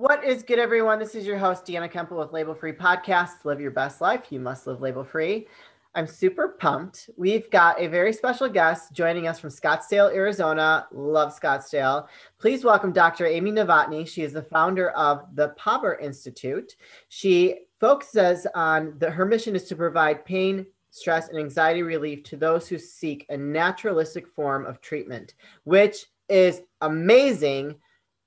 [0.00, 0.98] What is good, everyone?
[0.98, 3.44] This is your host, Deanna Kemple with Label Free Podcast.
[3.44, 4.28] Live your best life.
[4.30, 5.46] You must live label free.
[5.94, 7.10] I'm super pumped.
[7.18, 10.86] We've got a very special guest joining us from Scottsdale, Arizona.
[10.90, 12.06] Love Scottsdale.
[12.38, 13.26] Please welcome Dr.
[13.26, 14.08] Amy Novotny.
[14.08, 16.76] She is the founder of the PABR Institute.
[17.10, 22.38] She focuses on the, her mission is to provide pain, stress, and anxiety relief to
[22.38, 27.74] those who seek a naturalistic form of treatment, which is amazing.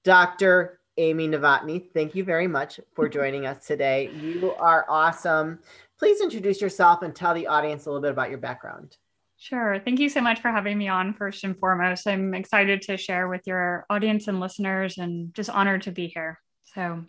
[0.03, 0.81] Dr.
[0.97, 4.11] Amy Novotny, thank you very much for joining us today.
[4.11, 5.59] You are awesome.
[5.97, 8.97] Please introduce yourself and tell the audience a little bit about your background.
[9.37, 9.81] Sure.
[9.83, 12.07] Thank you so much for having me on, first and foremost.
[12.07, 16.39] I'm excited to share with your audience and listeners and just honored to be here.
[16.73, 17.03] So,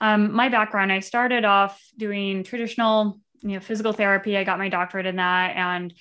[0.00, 4.36] um, my background I started off doing traditional you know, physical therapy.
[4.36, 5.54] I got my doctorate in that.
[5.56, 5.92] And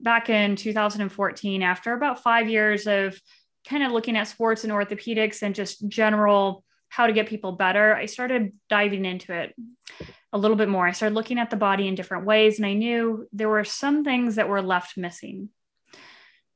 [0.00, 3.18] back in 2014, after about five years of
[3.68, 7.94] kind of looking at sports and orthopedics and just general how to get people better,
[7.94, 9.54] I started diving into it
[10.32, 10.86] a little bit more.
[10.86, 14.04] I started looking at the body in different ways, and I knew there were some
[14.04, 15.48] things that were left missing.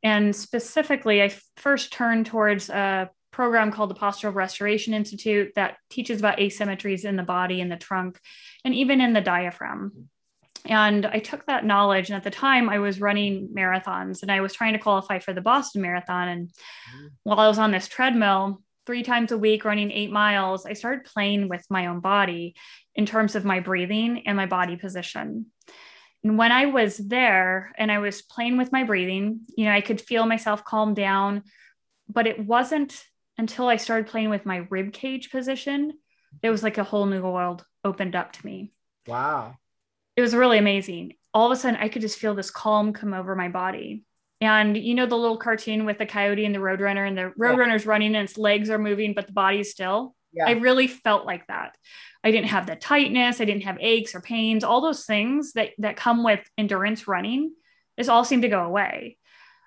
[0.02, 6.20] And specifically, I first turned towards a program called the Postural Restoration Institute that teaches
[6.20, 8.20] about asymmetries in the body, in the trunk,
[8.64, 10.08] and even in the diaphragm.
[10.69, 12.11] And I took that knowledge.
[12.11, 15.33] And at the time, I was running marathons and I was trying to qualify for
[15.33, 16.28] the Boston Marathon.
[16.28, 17.06] And mm-hmm.
[17.22, 21.05] while I was on this treadmill, three times a week running eight miles, I started
[21.05, 22.55] playing with my own body
[22.94, 25.46] in terms of my breathing and my body position.
[26.22, 29.80] And when I was there and I was playing with my breathing, you know, I
[29.80, 31.44] could feel myself calm down,
[32.08, 33.02] but it wasn't
[33.39, 35.92] until I started playing with my rib cage position,
[36.42, 38.72] it was like a whole new world opened up to me.
[39.06, 39.56] Wow
[40.19, 41.12] it was really amazing.
[41.33, 44.02] All of a sudden, I could just feel this calm come over my body.
[44.41, 47.84] And you know the little cartoon with the coyote and the roadrunner, and the roadrunner's
[47.84, 47.91] yeah.
[47.91, 50.16] running and its legs are moving, but the body's still.
[50.33, 50.46] Yeah.
[50.48, 51.77] I really felt like that.
[52.24, 55.70] I didn't have the tightness, I didn't have aches or pains, all those things that
[55.78, 57.52] that come with endurance running.
[57.96, 59.18] This all seemed to go away.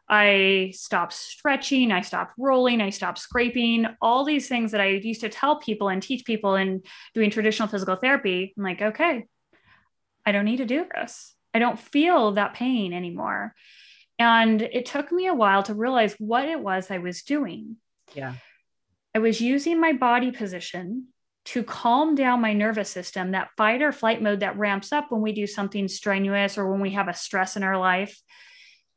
[0.09, 5.22] I stopped stretching, I stopped rolling, I stopped scraping, all these things that I used
[5.22, 6.81] to tell people and teach people in
[7.13, 8.53] doing traditional physical therapy.
[8.57, 9.28] I'm like, okay,
[10.25, 11.35] I don't need to do this.
[11.53, 13.53] I don't feel that pain anymore.
[14.19, 17.77] And it took me a while to realize what it was I was doing.
[18.13, 18.35] Yeah.
[19.15, 21.07] I was using my body position
[21.43, 25.21] to calm down my nervous system, that fight or flight mode that ramps up when
[25.21, 28.21] we do something strenuous or when we have a stress in our life.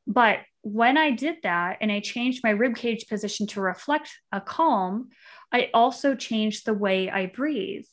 [0.07, 4.41] But when I did that and I changed my rib cage position to reflect a
[4.41, 5.09] calm,
[5.53, 7.87] I also changed the way I breathe,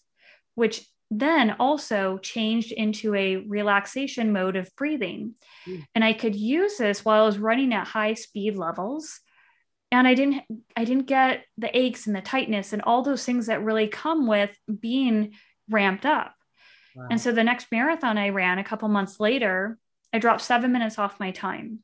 [0.56, 5.36] which then also changed into a relaxation mode of breathing.
[5.68, 5.84] Mm.
[5.94, 9.20] And I could use this while I was running at high speed levels.
[9.92, 10.44] And I didn't
[10.78, 14.26] I didn't get the aches and the tightness and all those things that really come
[14.26, 15.34] with being
[15.70, 16.34] ramped up.
[16.96, 17.08] Wow.
[17.12, 19.78] And so the next marathon I ran a couple months later,
[20.14, 21.80] I dropped 7 minutes off my time,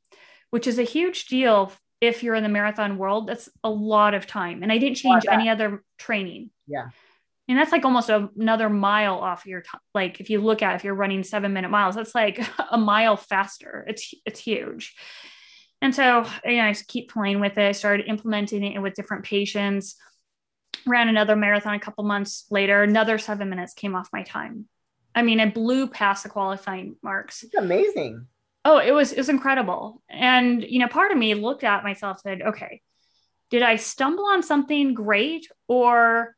[0.51, 3.27] which is a huge deal if you're in the marathon world.
[3.27, 4.63] That's a lot of time.
[4.63, 6.51] And I didn't change any other training.
[6.65, 6.91] Yeah
[7.47, 10.75] and that's like almost a, another mile off your t- like if you look at
[10.75, 13.85] if you're running seven minute miles that's like a mile faster.
[13.87, 14.95] It's it's huge.
[15.81, 17.69] And so you know, i just keep playing with it.
[17.69, 19.95] I started implementing it with different patients.
[20.85, 22.83] Ran another marathon a couple months later.
[22.83, 24.67] Another seven minutes came off my time.
[25.15, 27.43] I mean i blew past the qualifying marks.
[27.43, 28.27] It's amazing.
[28.65, 30.01] Oh it was it was incredible.
[30.09, 32.81] And you know part of me looked at myself said okay
[33.49, 36.35] did i stumble on something great or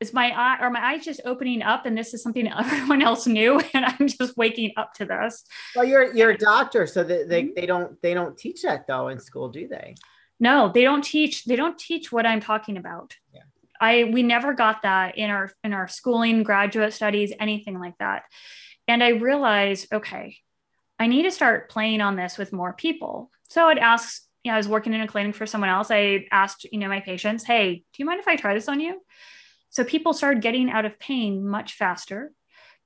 [0.00, 3.26] is my eye or my eyes just opening up and this is something everyone else
[3.26, 5.44] knew and i'm just waking up to this?
[5.76, 7.52] Well you're you're a doctor so they, they, mm-hmm.
[7.56, 9.94] they don't they don't teach that though in school do they?
[10.40, 13.14] No they don't teach they don't teach what i'm talking about.
[13.32, 13.42] Yeah.
[13.80, 18.24] i we never got that in our in our schooling graduate studies anything like that.
[18.88, 20.36] And i realized okay
[20.98, 23.30] i need to start playing on this with more people.
[23.48, 25.90] So i'd ask you know, i was working in a clinic for someone else.
[25.90, 28.80] I asked you know my patients hey do you mind if i try this on
[28.80, 29.02] you
[29.70, 32.32] so people started getting out of pain much faster.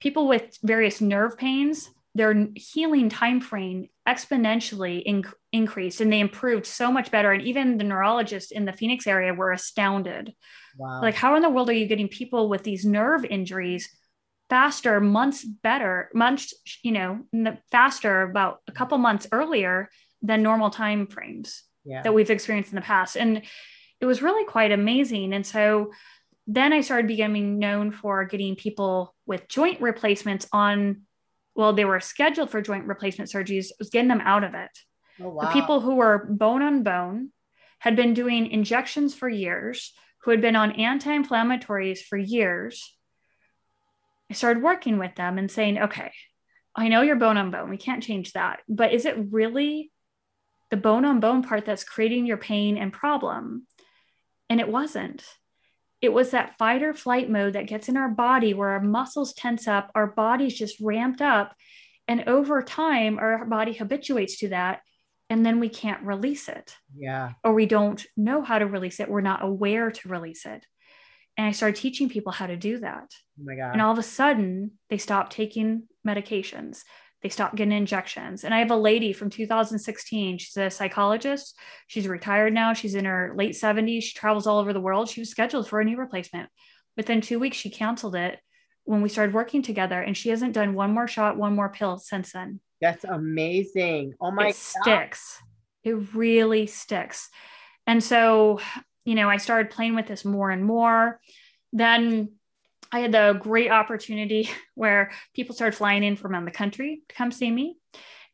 [0.01, 6.67] People with various nerve pains, their healing time frame exponentially in- increased and they improved
[6.67, 7.33] so much better.
[7.33, 10.33] And even the neurologists in the Phoenix area were astounded.
[10.79, 11.01] Wow.
[11.01, 13.89] Like, how in the world are you getting people with these nerve injuries
[14.51, 17.21] faster, months better, months, you know,
[17.73, 19.89] faster about a couple months earlier
[20.23, 22.03] than normal time frames yeah.
[22.03, 23.17] that we've experienced in the past?
[23.17, 23.43] And
[24.01, 25.33] it was really quite amazing.
[25.33, 25.93] And so
[26.47, 31.03] then I started becoming known for getting people with joint replacements on,
[31.55, 34.71] well, they were scheduled for joint replacement surgeries, was getting them out of it.
[35.21, 35.43] Oh, wow.
[35.43, 37.31] The people who were bone on bone
[37.79, 39.93] had been doing injections for years,
[40.23, 42.95] who had been on anti inflammatories for years.
[44.31, 46.11] I started working with them and saying, okay,
[46.75, 47.71] I know you're bone on bone.
[47.71, 48.61] We can't change that.
[48.69, 49.93] But is it really
[50.71, 53.67] the bone on bone part that's creating your pain and problem?
[54.51, 55.25] And it wasn't.
[56.05, 59.33] It was that fight or flight mode that gets in our body where our muscles
[59.33, 61.55] tense up, our body's just ramped up.
[62.07, 64.83] And over time, our body habituates to that.
[65.31, 66.77] And then we can't release it.
[66.95, 67.33] Yeah.
[67.43, 69.09] Or we don't know how to release it.
[69.09, 70.67] We're not aware to release it.
[71.39, 73.09] And I started teaching people how to do that.
[73.41, 73.73] Oh my God.
[73.73, 76.83] And all of a sudden, they stopped taking medications.
[77.25, 78.45] They stopped getting injections.
[78.45, 80.39] And I have a lady from 2016.
[80.39, 81.59] She's a psychologist.
[81.89, 82.75] She's retired now.
[82.75, 84.03] She's in her late 70s.
[84.03, 85.09] She travels all over the world.
[85.09, 86.51] She was scheduled for a knee replacement.
[86.97, 88.39] Within two weeks, she canceled it
[88.85, 90.01] when we started working together.
[90.01, 92.61] And she hasn't done one more shot, one more pill since then.
[92.81, 94.13] That's amazing.
[94.21, 94.83] Oh my it God.
[94.83, 95.43] sticks.
[95.83, 97.31] It really sticks.
[97.87, 98.61] And so
[99.05, 101.21] you know, I started playing with this more and more.
[101.73, 102.33] Then
[102.95, 107.15] I had the great opportunity where people started flying in from around the country to
[107.17, 107.77] come see me.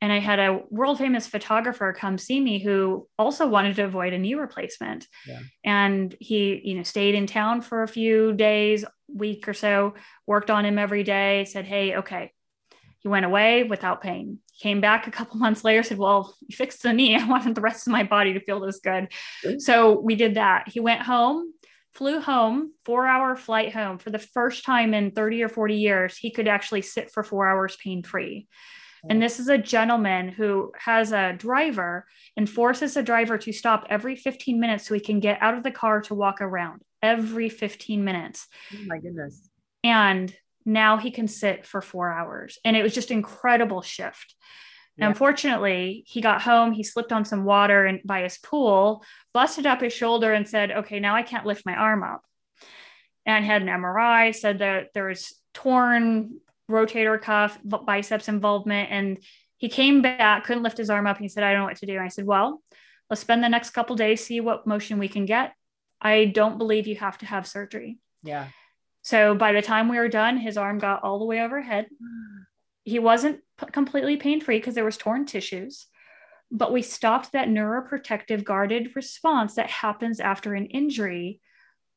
[0.03, 4.12] And I had a world famous photographer come see me who also wanted to avoid
[4.12, 5.09] a knee replacement.
[5.27, 5.41] Yeah.
[5.65, 9.95] And he, you know, stayed in town for a few days, week or so,
[10.27, 12.33] worked on him every day, said, Hey, okay.
[12.99, 16.83] He went away without pain came back a couple months later said well you fixed
[16.83, 19.09] the knee i wanted the rest of my body to feel this good
[19.59, 21.51] so we did that he went home
[21.93, 26.17] flew home four hour flight home for the first time in 30 or 40 years
[26.17, 28.47] he could actually sit for four hours pain free
[29.09, 32.07] and this is a gentleman who has a driver
[32.37, 35.63] and forces a driver to stop every 15 minutes so he can get out of
[35.63, 38.47] the car to walk around every 15 minutes.
[38.75, 39.49] Oh my goodness.
[39.83, 40.35] And
[40.67, 42.59] now he can sit for four hours.
[42.65, 44.35] And it was just incredible shift.
[44.97, 45.09] Yeah.
[45.09, 49.03] Unfortunately, he got home, he slipped on some water and by his pool,
[49.33, 52.23] busted up his shoulder and said, Okay, now I can't lift my arm up.
[53.27, 56.41] And had an MRI, said that there was torn
[56.71, 58.91] rotator cuff, biceps involvement.
[58.91, 59.19] And
[59.59, 61.17] he came back, couldn't lift his arm up.
[61.17, 61.95] And he said, I don't know what to do.
[61.95, 62.63] And I said, Well,
[63.09, 65.53] let's spend the next couple days, see what motion we can get.
[66.01, 67.99] I don't believe you have to have surgery.
[68.23, 68.49] Yeah.
[69.03, 71.87] So by the time we were done, his arm got all the way overhead.
[72.83, 73.41] He wasn't
[73.73, 75.87] completely pain free because there was torn tissues,
[76.51, 81.41] but we stopped that neuroprotective guarded response that happens after an injury.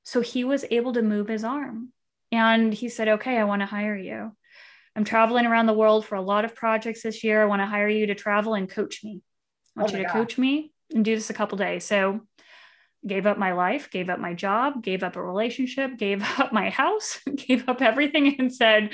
[0.03, 1.89] So he was able to move his arm.
[2.31, 4.35] And he said, Okay, I want to hire you.
[4.95, 7.41] I'm traveling around the world for a lot of projects this year.
[7.41, 9.21] I want to hire you to travel and coach me.
[9.75, 10.13] I want oh you to God.
[10.13, 11.83] coach me and do this a couple days.
[11.83, 12.21] So
[13.05, 16.69] gave up my life, gave up my job, gave up a relationship, gave up my
[16.69, 18.91] house, gave up everything and said,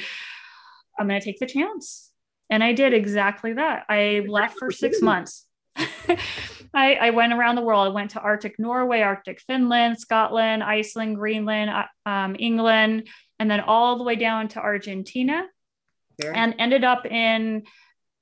[0.98, 2.09] I'm going to take the chance.
[2.50, 3.86] And I did exactly that.
[3.90, 5.46] I left for six months.
[6.74, 7.88] I, I, went around the world.
[7.88, 13.08] I went to Arctic Norway, Arctic Finland, Scotland, Iceland, Greenland, uh, um, England,
[13.40, 15.48] and then all the way down to Argentina,
[16.36, 17.64] and ended up in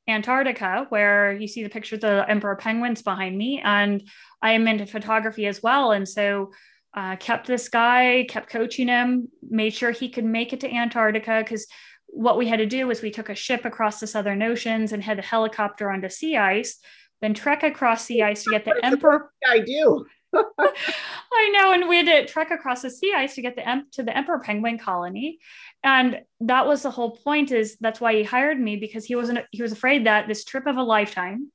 [0.07, 3.61] Antarctica, where you see the picture of the emperor penguins behind me.
[3.63, 4.07] And
[4.41, 5.91] I am into photography as well.
[5.91, 6.51] And so
[6.93, 11.43] uh, kept this guy, kept coaching him, made sure he could make it to Antarctica
[11.43, 11.67] because
[12.07, 15.03] what we had to do was we took a ship across the southern oceans and
[15.03, 16.79] had a helicopter onto sea ice,
[17.21, 19.31] then trek across sea ice to get the emperor.
[19.47, 20.05] I do.
[20.33, 23.87] I know, and we had to trek across the sea ice to get the em-
[23.93, 25.39] to the emperor penguin colony,
[25.83, 27.51] and that was the whole point.
[27.51, 30.67] Is that's why he hired me because he wasn't he was afraid that this trip
[30.67, 31.51] of a lifetime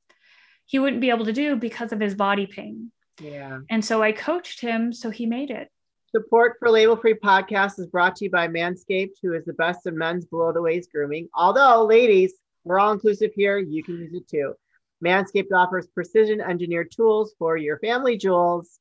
[0.66, 2.90] he wouldn't be able to do because of his body pain.
[3.20, 5.68] Yeah, and so I coached him, so he made it.
[6.14, 9.86] Support for Label Free Podcast is brought to you by Manscaped, who is the best
[9.86, 11.26] in men's below the waist grooming.
[11.34, 13.56] Although, ladies, we're all inclusive here.
[13.56, 14.52] You can use it too.
[15.02, 18.78] Manscaped offers precision engineered tools for your family jewels.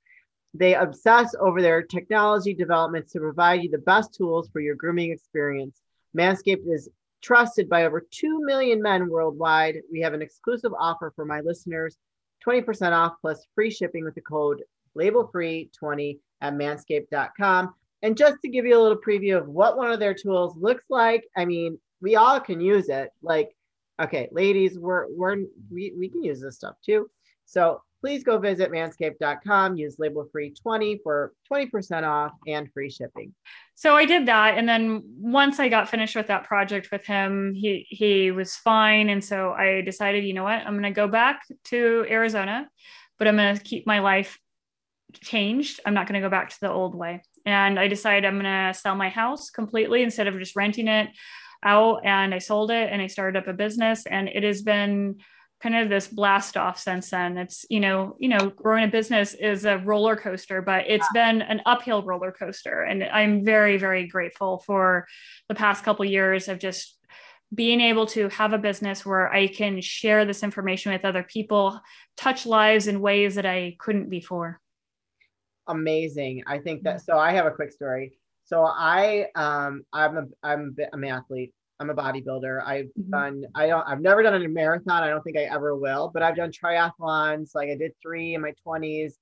[0.54, 5.14] They obsess over their technology developments to provide you the best tools for your grooming
[5.14, 5.80] experience.
[6.14, 6.90] Manscaped is
[7.22, 9.78] trusted by over 2 million men worldwide.
[9.90, 11.96] We have an exclusive offer for my listeners
[12.46, 14.64] 20% off plus free shipping with the code
[14.98, 17.74] labelfree20 at manscaped.com.
[18.04, 20.86] And just to give you a little preview of what one of their tools looks
[20.90, 23.10] like, I mean, we all can use it.
[23.22, 23.52] Like
[24.02, 25.38] Okay, ladies, we're we're
[25.72, 27.10] we, we can use this stuff too.
[27.46, 33.36] So please go visit manscaped.com, use label free 20 for 20% off and free shipping.
[33.76, 34.58] So I did that.
[34.58, 39.10] And then once I got finished with that project with him, he he was fine.
[39.10, 42.68] And so I decided, you know what, I'm gonna go back to Arizona,
[43.20, 44.40] but I'm gonna keep my life
[45.14, 45.80] changed.
[45.86, 47.24] I'm not gonna go back to the old way.
[47.46, 51.10] And I decided I'm gonna sell my house completely instead of just renting it
[51.64, 55.18] out and I sold it and I started up a business and it has been
[55.62, 57.38] kind of this blast off since then.
[57.38, 61.32] It's, you know, you know, growing a business is a roller coaster, but it's yeah.
[61.32, 62.82] been an uphill roller coaster.
[62.82, 65.08] And I'm very, very grateful for
[65.50, 66.98] the past couple of years of just
[67.54, 71.80] being able to have a business where I can share this information with other people,
[72.18, 74.60] touch lives in ways that I couldn't before.
[75.68, 76.44] Amazing.
[76.48, 78.14] I think that so I have a quick story.
[78.44, 81.54] So I um I'm a I'm I'm an athlete.
[81.80, 82.64] I'm a bodybuilder.
[82.66, 83.12] I've mm-hmm.
[83.12, 85.04] done I don't I've never done a marathon.
[85.04, 87.56] I don't think I ever will, but I've done triathlons.
[87.56, 89.14] Like I did 3 in my 20s.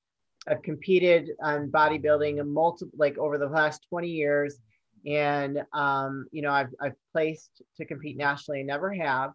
[0.48, 4.60] I've competed on bodybuilding and multiple like over the last 20 years
[5.05, 9.31] and um, you know I've, I've placed to compete nationally and never have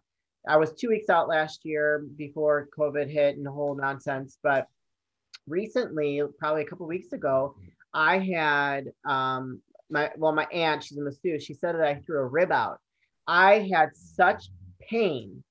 [0.47, 4.67] i was two weeks out last year before covid hit and the whole nonsense but
[5.47, 7.55] recently probably a couple weeks ago
[7.93, 12.19] i had um, my well my aunt she's a masseuse she said that i threw
[12.19, 12.79] a rib out
[13.27, 14.49] i had such
[14.79, 15.43] pain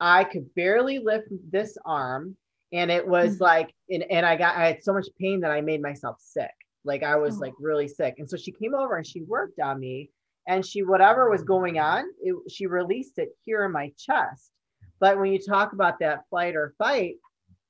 [0.00, 2.36] i could barely lift this arm
[2.72, 3.44] and it was mm-hmm.
[3.44, 6.50] like and, and i got i had so much pain that i made myself sick
[6.84, 7.40] like I was oh.
[7.40, 8.16] like really sick.
[8.18, 10.10] And so she came over and she worked on me
[10.46, 14.50] and she, whatever was going on, it, she released it here in my chest.
[14.98, 17.16] But when you talk about that flight or fight,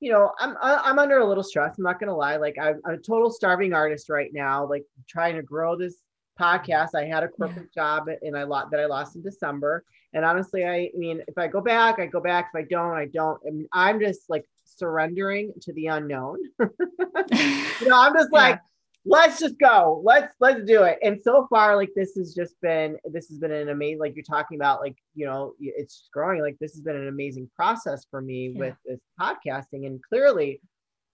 [0.01, 1.77] you know, I'm I'm under a little stress.
[1.79, 2.37] I'm not gonna lie.
[2.37, 4.67] Like I'm, I'm a total starving artist right now.
[4.67, 5.97] Like trying to grow this
[6.41, 6.95] podcast.
[6.95, 7.99] I had a corporate yeah.
[7.99, 9.85] job and I lost that I lost in December.
[10.13, 12.51] And honestly, I, I mean, if I go back, I go back.
[12.53, 13.41] If I don't, I don't.
[13.47, 16.39] I mean, I'm just like surrendering to the unknown.
[16.59, 18.61] you know, I'm just like,
[19.05, 20.03] let's just go.
[20.05, 20.99] Let's let's do it.
[21.03, 24.25] And so far like this has just been this has been an amazing like you're
[24.25, 26.43] talking about like you know it's growing.
[26.43, 28.59] Like this has been an amazing process for me yeah.
[28.59, 29.87] with this podcasting.
[29.87, 30.61] And clearly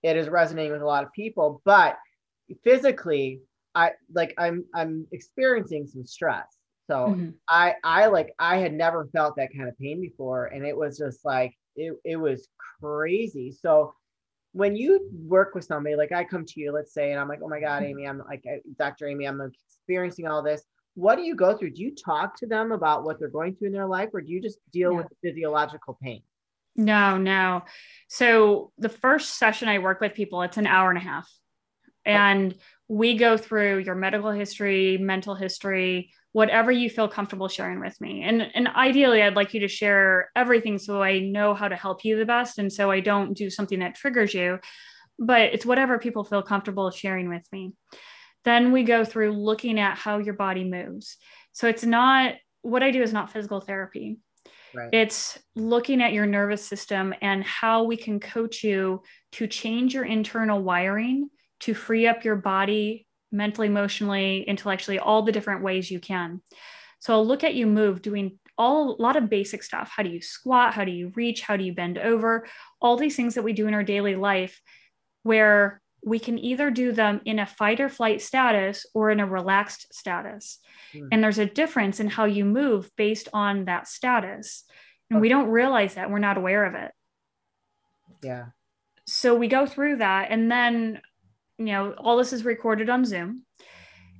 [0.02, 1.62] it is resonating with a lot of people.
[1.64, 1.96] But
[2.62, 3.40] physically
[3.74, 6.46] i like i'm i'm experiencing some stress.
[6.88, 7.30] So mm-hmm.
[7.48, 10.46] i i like i had never felt that kind of pain before.
[10.46, 12.48] And it was just like it, it was
[12.80, 13.52] crazy.
[13.52, 13.94] So
[14.56, 17.40] when you work with somebody, like I come to you, let's say, and I'm like,
[17.44, 17.90] oh my God, mm-hmm.
[17.90, 18.42] Amy, I'm like,
[18.78, 19.06] Dr.
[19.06, 20.62] Amy, I'm experiencing all this.
[20.94, 21.72] What do you go through?
[21.72, 24.32] Do you talk to them about what they're going through in their life, or do
[24.32, 24.96] you just deal yeah.
[24.96, 26.22] with physiological pain?
[26.74, 27.64] No, no.
[28.08, 31.30] So the first session I work with people, it's an hour and a half.
[32.06, 32.10] Oh.
[32.10, 32.60] And okay.
[32.88, 38.22] we go through your medical history, mental history, whatever you feel comfortable sharing with me.
[38.22, 42.04] And and ideally I'd like you to share everything so I know how to help
[42.04, 44.58] you the best and so I don't do something that triggers you,
[45.18, 47.72] but it's whatever people feel comfortable sharing with me.
[48.44, 51.16] Then we go through looking at how your body moves.
[51.52, 54.18] So it's not what I do is not physical therapy.
[54.74, 54.90] Right.
[54.92, 59.00] It's looking at your nervous system and how we can coach you
[59.32, 65.32] to change your internal wiring to free up your body mentally, emotionally, intellectually, all the
[65.32, 66.40] different ways you can.
[66.98, 69.92] So I'll look at you move doing all a lot of basic stuff.
[69.94, 70.74] How do you squat?
[70.74, 71.42] How do you reach?
[71.42, 72.46] How do you bend over?
[72.80, 74.60] All these things that we do in our daily life
[75.22, 79.26] where we can either do them in a fight or flight status or in a
[79.26, 80.58] relaxed status.
[80.94, 81.08] Mm.
[81.12, 84.64] And there's a difference in how you move based on that status.
[85.10, 85.22] And okay.
[85.22, 86.10] we don't realize that.
[86.10, 86.92] We're not aware of it.
[88.22, 88.46] Yeah.
[89.06, 90.28] So we go through that.
[90.30, 91.00] And then
[91.58, 93.44] you know, all this is recorded on Zoom.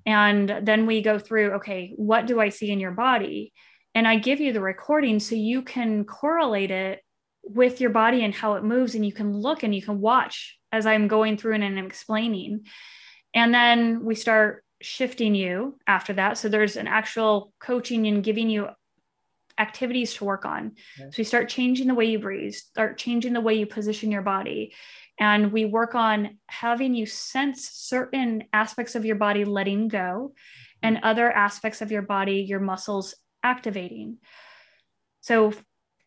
[0.05, 3.53] And then we go through, okay, what do I see in your body?
[3.95, 7.01] And I give you the recording so you can correlate it
[7.43, 8.95] with your body and how it moves.
[8.95, 12.67] And you can look and you can watch as I'm going through and I'm explaining.
[13.35, 16.39] And then we start shifting you after that.
[16.39, 18.69] So there's an actual coaching and giving you
[19.59, 20.73] activities to work on.
[21.01, 21.11] Okay.
[21.11, 24.23] So you start changing the way you breathe, start changing the way you position your
[24.23, 24.75] body.
[25.19, 30.35] And we work on having you sense certain aspects of your body letting go
[30.83, 31.07] and mm-hmm.
[31.07, 34.19] other aspects of your body, your muscles activating.
[35.21, 35.53] So,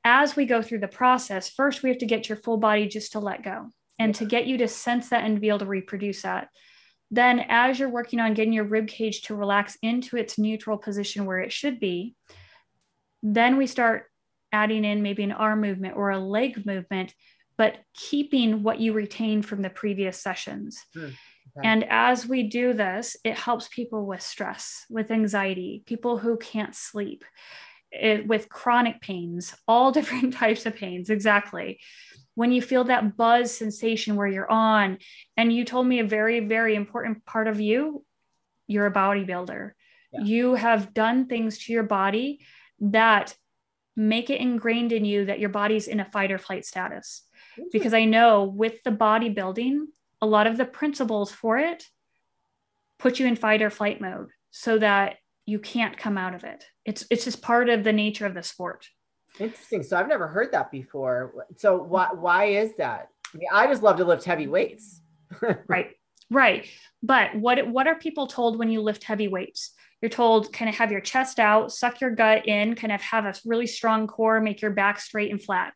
[0.06, 3.12] as we go through the process, first we have to get your full body just
[3.12, 3.68] to let go
[4.00, 6.48] and to get you to sense that and be able to reproduce that.
[7.12, 11.26] Then, as you're working on getting your rib cage to relax into its neutral position
[11.26, 12.16] where it should be,
[13.22, 14.06] then we start
[14.52, 17.14] adding in maybe an arm movement or a leg movement
[17.60, 20.80] but keeping what you retained from the previous sessions.
[20.96, 21.16] Mm, okay.
[21.62, 26.74] And as we do this, it helps people with stress, with anxiety, people who can't
[26.74, 27.26] sleep,
[27.92, 31.10] it, with chronic pains, all different types of pains.
[31.10, 31.82] Exactly.
[32.34, 34.98] When you feel that buzz sensation where you're on,
[35.36, 38.06] and you told me a very, very important part of you,
[38.68, 39.72] you're a bodybuilder.
[40.14, 40.22] Yeah.
[40.22, 42.40] You have done things to your body
[42.82, 43.36] that
[43.96, 47.24] make it ingrained in you that your body's in a fight or flight status
[47.72, 49.86] because I know with the bodybuilding,
[50.22, 51.84] a lot of the principles for it
[52.98, 56.66] put you in fight or flight mode so that you can't come out of it.
[56.86, 58.88] It's it's just part of the nature of the sport.
[59.40, 59.84] Interesting.
[59.84, 61.48] So I've never heard that before.
[61.58, 63.10] So why why is that?
[63.34, 65.02] I mean, I just love to lift heavy weights.
[65.68, 65.92] right.
[66.30, 66.68] Right.
[67.02, 69.72] But what what are people told when you lift heavy weights?
[70.02, 73.26] You're told kind of have your chest out, suck your gut in, kind of have
[73.26, 75.74] a really strong core, make your back straight and flat.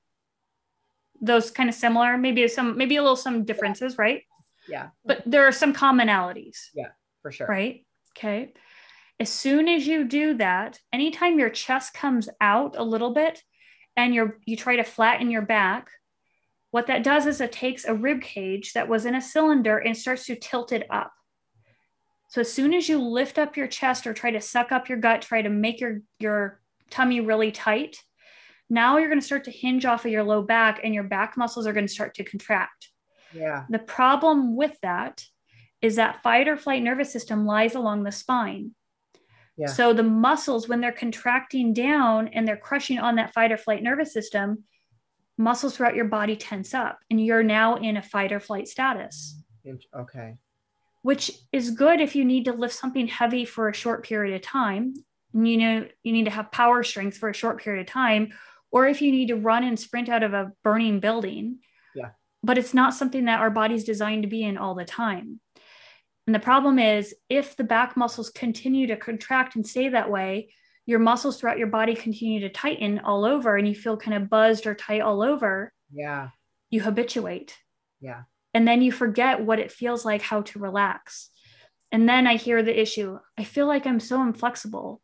[1.22, 4.02] Those kind of similar, maybe some maybe a little some differences, yeah.
[4.02, 4.22] right?
[4.68, 4.90] Yeah.
[5.06, 6.58] But there are some commonalities.
[6.74, 6.90] Yeah,
[7.22, 7.48] for sure.
[7.48, 7.86] Right?
[8.18, 8.54] Okay.
[9.20, 13.42] As soon as you do that, anytime your chest comes out a little bit
[13.96, 15.90] and you're you try to flatten your back,
[16.72, 19.96] what that does is it takes a rib cage that was in a cylinder and
[19.96, 21.14] starts to tilt it up.
[22.34, 24.98] So as soon as you lift up your chest or try to suck up your
[24.98, 26.60] gut, try to make your, your
[26.90, 27.98] tummy really tight,
[28.72, 31.38] now you're going to start to hinge off of your low back and your back
[31.38, 32.90] muscles are going to start to contract.
[33.36, 33.66] Yeah.
[33.70, 35.24] The problem with that
[35.84, 38.72] is that fight or flight nervous system lies along the spine.
[39.56, 39.68] Yeah.
[39.68, 43.84] So the muscles, when they're contracting down and they're crushing on that fight or flight
[43.84, 44.64] nervous system,
[45.38, 49.40] muscles throughout your body tense up and you're now in a fight or flight status.
[49.96, 50.34] Okay.
[51.04, 54.42] Which is good if you need to lift something heavy for a short period of
[54.42, 54.96] time.
[55.34, 58.34] And You know, you need to have power strength for a short period of time,
[58.72, 61.60] or if you need to run and sprint out of a burning building.
[61.94, 62.10] Yeah.
[62.42, 65.40] But it's not something that our body's designed to be in all the time.
[66.26, 70.50] And the problem is if the back muscles continue to contract and stay that way,
[70.86, 74.30] your muscles throughout your body continue to tighten all over and you feel kind of
[74.30, 76.30] buzzed or tight all over, yeah,
[76.70, 77.58] you habituate.
[78.02, 78.24] Yeah.
[78.54, 81.30] And then you forget what it feels like how to relax.
[81.92, 85.02] And then I hear the issue I feel like I'm so inflexible.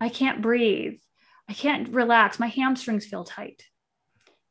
[0.00, 1.00] I can't breathe.
[1.48, 2.38] I can't relax.
[2.38, 3.64] My hamstrings feel tight.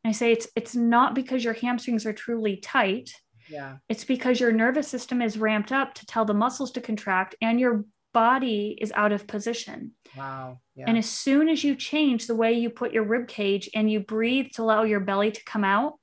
[0.03, 3.11] And I say it's it's not because your hamstrings are truly tight.
[3.49, 3.77] Yeah.
[3.87, 7.59] It's because your nervous system is ramped up to tell the muscles to contract and
[7.59, 9.91] your body is out of position.
[10.17, 10.59] Wow.
[10.75, 10.85] Yeah.
[10.87, 13.99] And as soon as you change the way you put your rib cage and you
[13.99, 15.93] breathe to allow your belly to come out,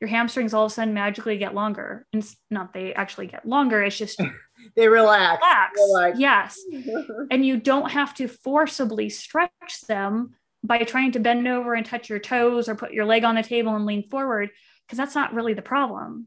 [0.00, 2.06] your hamstrings all of a sudden magically get longer.
[2.12, 4.20] And it's not they actually get longer, it's just
[4.76, 5.42] they relax.
[5.42, 5.72] Relax.
[5.76, 6.18] relax.
[6.18, 6.60] Yes.
[7.30, 12.10] and you don't have to forcibly stretch them by trying to bend over and touch
[12.10, 14.50] your toes or put your leg on the table and lean forward,
[14.86, 16.26] because that's not really the problem.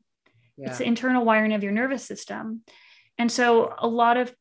[0.57, 0.69] Yeah.
[0.69, 2.61] It's the internal wiring of your nervous system.
[3.17, 4.33] And so a lot of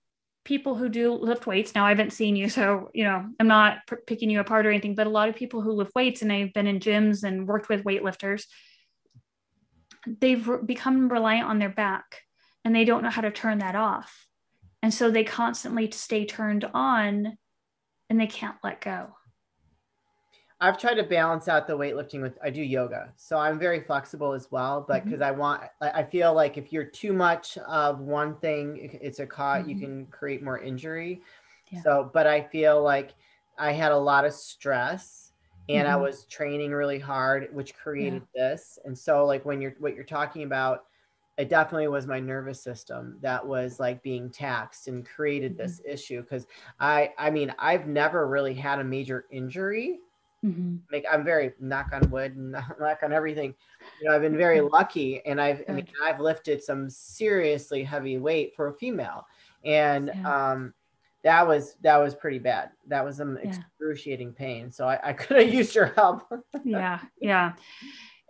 [0.44, 3.80] people who do lift weights now i haven't seen you so you know i'm not
[3.86, 6.32] p- picking you apart or anything but a lot of people who lift weights and
[6.32, 8.44] i've been in gyms and worked with weightlifters
[10.20, 12.22] they've re- become reliant on their back
[12.64, 14.26] and they don't know how to turn that off
[14.82, 17.36] and so they constantly stay turned on
[18.10, 19.14] and they can't let go
[20.60, 24.32] I've tried to balance out the weightlifting with I do yoga, so I'm very flexible
[24.32, 24.84] as well.
[24.86, 25.28] But because mm-hmm.
[25.28, 29.60] I want, I feel like if you're too much of one thing, it's a cause
[29.60, 29.70] mm-hmm.
[29.70, 31.22] you can create more injury.
[31.70, 31.82] Yeah.
[31.82, 33.14] So, but I feel like
[33.56, 35.27] I had a lot of stress
[35.68, 35.92] and mm-hmm.
[35.92, 38.50] I was training really hard, which created yeah.
[38.50, 38.78] this.
[38.84, 40.84] And so, like when you're what you're talking about,
[41.36, 45.62] it definitely was my nervous system that was like being taxed and created mm-hmm.
[45.62, 46.22] this issue.
[46.22, 46.46] Because
[46.80, 50.00] I, I mean, I've never really had a major injury
[50.44, 50.76] Mm-hmm.
[50.92, 53.54] Like I'm very knock on wood and knock on everything.
[54.00, 58.18] You know, I've been very lucky, and I've I mean, I've lifted some seriously heavy
[58.18, 59.26] weight for a female,
[59.64, 60.52] and yeah.
[60.52, 60.74] um,
[61.28, 62.70] that was that was pretty bad.
[62.86, 63.50] That was some yeah.
[63.50, 64.72] excruciating pain.
[64.72, 66.22] So I, I could have used your help.
[66.64, 67.52] yeah, yeah,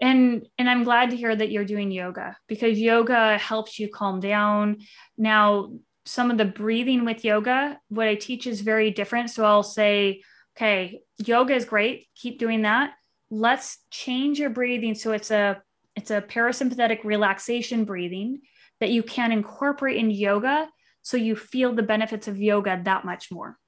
[0.02, 4.18] and and I'm glad to hear that you're doing yoga because yoga helps you calm
[4.18, 4.78] down.
[5.16, 5.74] Now,
[6.06, 9.30] some of the breathing with yoga, what I teach is very different.
[9.30, 10.22] So I'll say
[10.56, 12.08] okay, yoga is great.
[12.16, 12.94] Keep doing that.
[13.30, 15.62] Let's change your breathing so it's a
[15.94, 18.40] it's a parasympathetic relaxation breathing
[18.80, 20.68] that you can incorporate in yoga
[21.02, 23.58] so you feel the benefits of yoga that much more.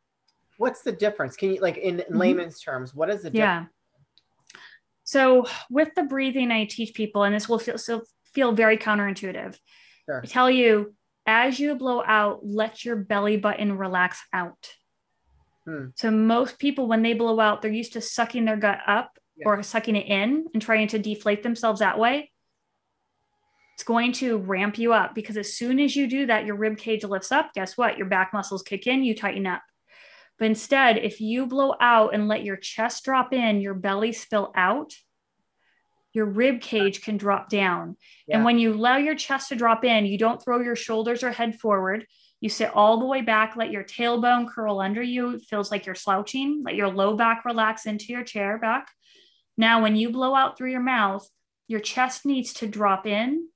[0.58, 1.36] What's the difference?
[1.36, 2.16] Can you like in, in mm-hmm.
[2.16, 3.68] layman's terms, what is the difference?
[4.54, 4.58] Yeah.
[5.04, 9.56] So with the breathing I teach people and this will feel so feel very counterintuitive.
[10.06, 10.20] Sure.
[10.22, 10.94] I tell you
[11.26, 14.70] as you blow out, let your belly button relax out.
[15.66, 15.86] Hmm.
[15.94, 19.46] So most people, when they blow out, they're used to sucking their gut up yeah.
[19.46, 22.30] or sucking it in and trying to deflate themselves that way.
[23.80, 26.76] It's going to ramp you up because as soon as you do that, your rib
[26.76, 27.54] cage lifts up.
[27.54, 27.96] Guess what?
[27.96, 29.62] Your back muscles kick in, you tighten up.
[30.38, 34.52] But instead, if you blow out and let your chest drop in, your belly spill
[34.54, 34.92] out,
[36.12, 37.96] your rib cage can drop down.
[38.26, 38.36] Yeah.
[38.36, 41.32] And when you allow your chest to drop in, you don't throw your shoulders or
[41.32, 42.04] head forward.
[42.42, 45.36] You sit all the way back, let your tailbone curl under you.
[45.36, 46.64] It feels like you're slouching.
[46.66, 48.88] Let your low back relax into your chair back.
[49.56, 51.26] Now, when you blow out through your mouth,
[51.66, 53.46] your chest needs to drop in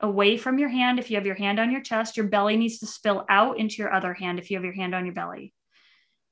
[0.00, 0.98] away from your hand.
[0.98, 3.76] If you have your hand on your chest, your belly needs to spill out into
[3.76, 5.52] your other hand if you have your hand on your belly.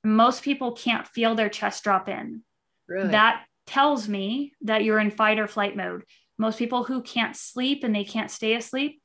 [0.02, 2.42] Most people can't feel their chest drop in.
[2.88, 3.08] Really?
[3.10, 6.04] That tells me that you're in fight or flight mode.
[6.38, 9.00] Most people who can't sleep and they can't stay asleep,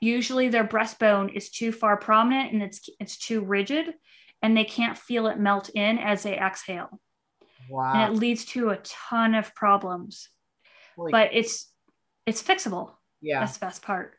[0.00, 3.94] usually their breastbone is too far prominent and it's it's too rigid
[4.42, 7.00] and they can't feel it melt in as they exhale.
[7.70, 7.92] wow.
[7.94, 10.28] And it leads to a ton of problems.
[10.96, 11.70] Holy- But it's
[12.26, 12.95] it's fixable.
[13.20, 13.40] Yeah.
[13.40, 14.14] That's the best part.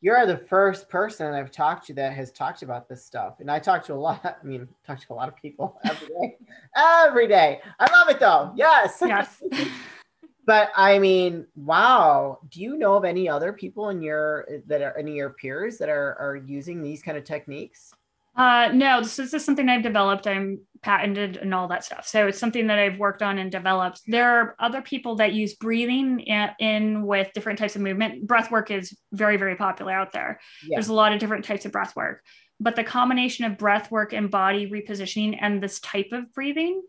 [0.00, 3.38] You're the first person I've talked to that has talked about this stuff.
[3.38, 6.08] And I talk to a lot, I mean, talk to a lot of people every
[6.08, 6.36] day.
[6.76, 7.60] every day.
[7.78, 8.52] I love it though.
[8.56, 8.98] Yes.
[9.00, 9.42] Yes.
[10.46, 12.40] but I mean, wow.
[12.50, 15.78] Do you know of any other people in your that are any of your peers
[15.78, 17.92] that are are using these kind of techniques?
[18.34, 20.26] Uh, no, this is, this is something I've developed.
[20.26, 22.06] I'm patented and all that stuff.
[22.06, 24.00] So it's something that I've worked on and developed.
[24.06, 28.26] There are other people that use breathing in, in with different types of movement.
[28.26, 30.40] Breath work is very, very popular out there.
[30.66, 30.76] Yeah.
[30.76, 32.24] There's a lot of different types of breath work,
[32.58, 36.82] but the combination of breath work and body repositioning and this type of breathing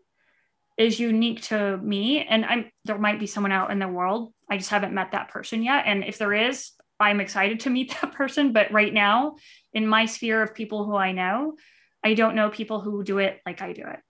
[0.76, 2.24] is unique to me.
[2.24, 4.32] And I'm there might be someone out in the world.
[4.50, 5.84] I just haven't met that person yet.
[5.86, 8.52] And if there is, I'm excited to meet that person.
[8.52, 9.36] But right now,
[9.72, 11.56] in my sphere of people who I know,
[12.04, 14.00] I don't know people who do it like I do it.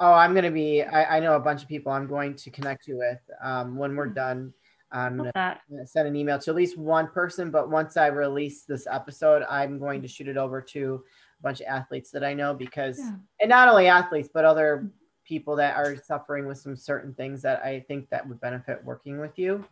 [0.00, 0.82] Oh, I'm gonna be.
[0.82, 1.90] I, I know a bunch of people.
[1.90, 4.52] I'm going to connect you with um, when we're done.
[4.92, 7.50] I'm gonna send an email to at least one person.
[7.50, 11.02] But once I release this episode, I'm going to shoot it over to
[11.40, 13.12] a bunch of athletes that I know because, Yeah.
[13.40, 14.90] and not only athletes, but other
[15.24, 19.18] people that are suffering with some certain things that I think that would benefit working
[19.18, 19.64] with you.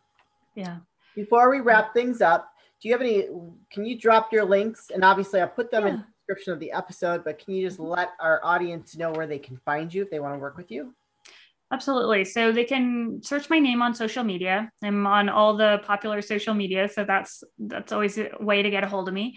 [0.54, 0.78] Yeah.
[1.14, 3.26] Before we wrap things up, do you have any?
[3.72, 4.90] Can you drop your links?
[4.92, 7.24] And obviously, I'll put them in the description of the episode.
[7.24, 10.20] But can you just let our audience know where they can find you if they
[10.20, 10.94] want to work with you?
[11.72, 12.24] Absolutely.
[12.24, 14.70] So they can search my name on social media.
[14.84, 18.84] I'm on all the popular social media, so that's that's always a way to get
[18.84, 19.36] a hold of me.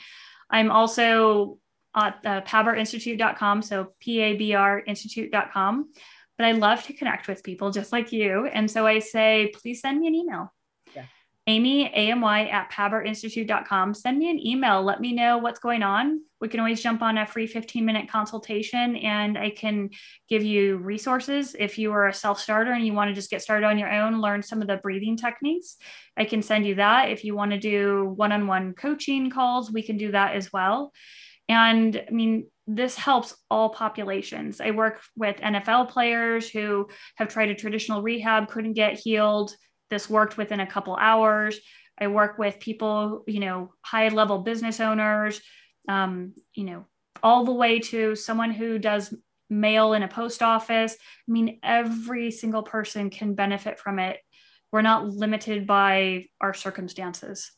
[0.50, 1.58] I'm also
[1.96, 5.92] at uh, pabrinstitute.com, so p a b r institute.com.
[6.38, 9.82] But I love to connect with people just like you, and so I say, please
[9.82, 10.54] send me an email.
[11.50, 13.96] Amy, A-M-Y at pabrinstitute.com.
[13.96, 14.84] Send me an email.
[14.84, 16.22] Let me know what's going on.
[16.40, 19.90] We can always jump on a free 15 minute consultation and I can
[20.30, 21.56] give you resources.
[21.58, 23.92] If you are a self starter and you want to just get started on your
[23.92, 25.78] own, learn some of the breathing techniques,
[26.16, 27.10] I can send you that.
[27.10, 30.54] If you want to do one on one coaching calls, we can do that as
[30.54, 30.94] well.
[31.50, 34.62] And I mean, this helps all populations.
[34.62, 39.56] I work with NFL players who have tried a traditional rehab, couldn't get healed.
[39.90, 41.60] This worked within a couple hours.
[42.00, 45.42] I work with people, you know, high level business owners,
[45.88, 46.86] um, you know,
[47.22, 49.14] all the way to someone who does
[49.50, 50.96] mail in a post office.
[51.28, 54.20] I mean, every single person can benefit from it.
[54.72, 57.52] We're not limited by our circumstances.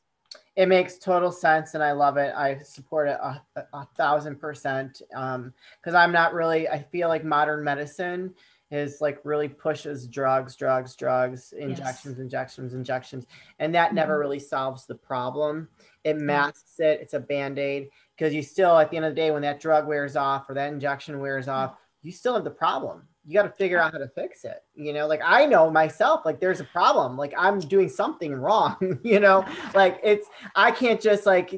[0.56, 2.34] It makes total sense, and I love it.
[2.36, 3.41] I support it a,
[3.74, 5.02] a, thousand percent.
[5.15, 6.67] Um, because I'm not really.
[6.67, 8.34] I feel like modern medicine
[8.71, 13.27] is like really pushes drugs, drugs, drugs, injections, injections, injections,
[13.60, 14.19] and that never Mhm.
[14.21, 15.67] really solves the problem.
[16.03, 17.01] It masks it.
[17.01, 19.60] It's a band aid because you still, at the end of the day, when that
[19.60, 23.07] drug wears off or that injection wears off, you still have the problem.
[23.25, 24.63] You got to figure out how to fix it.
[24.73, 27.17] You know, like I know myself, like there's a problem.
[27.17, 28.99] Like I'm doing something wrong.
[29.03, 31.51] you know, like it's I can't just like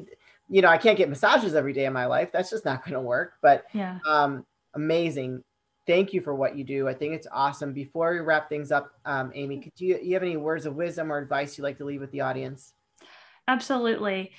[0.50, 2.30] you know I can't get massages every day of my life.
[2.32, 3.34] That's just not going to work.
[3.40, 3.98] But Yeah.
[4.06, 5.42] um, amazing.
[5.86, 6.88] Thank you for what you do.
[6.88, 7.72] I think it's awesome.
[7.72, 11.12] Before we wrap things up, um, Amy, could you you have any words of wisdom
[11.12, 12.72] or advice you'd like to leave with the audience?
[13.46, 14.32] Absolutely.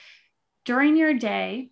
[0.66, 1.70] During your day,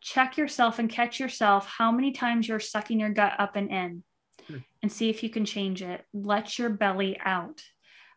[0.00, 4.02] check yourself and catch yourself how many times you're sucking your gut up and in
[4.46, 4.58] Hmm.
[4.82, 6.04] and see if you can change it.
[6.12, 7.62] Let your belly out.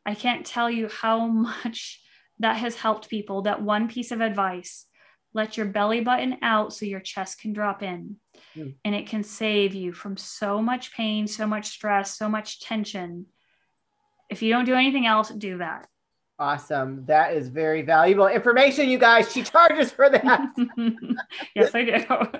[0.05, 2.01] I can't tell you how much
[2.39, 3.43] that has helped people.
[3.43, 4.85] That one piece of advice
[5.37, 8.17] let your belly button out so your chest can drop in.
[8.55, 8.69] Hmm.
[8.83, 13.27] And it can save you from so much pain, so much stress, so much tension.
[14.29, 15.87] If you don't do anything else, do that.
[16.39, 17.05] Awesome.
[17.05, 19.31] That is very valuable information, you guys.
[19.31, 20.49] She charges for that.
[21.55, 22.39] yes, I do.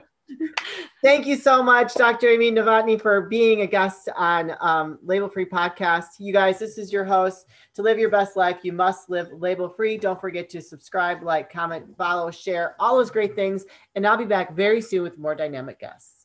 [1.04, 2.28] Thank you so much, Dr.
[2.28, 6.20] Amy Novotny, for being a guest on um, Label Free Podcast.
[6.20, 7.46] You guys, this is your host.
[7.76, 9.98] To live your best life, you must live label free.
[9.98, 13.66] Don't forget to subscribe, like, comment, follow, share, all those great things.
[13.96, 16.17] And I'll be back very soon with more dynamic guests.